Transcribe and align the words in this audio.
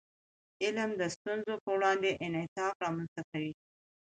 علم 0.63 0.91
د 1.01 1.01
ستونزو 1.15 1.53
په 1.63 1.69
وړاندې 1.77 2.09
انعطاف 2.25 2.73
رامنځته 2.85 3.21
کوي. 3.31 3.53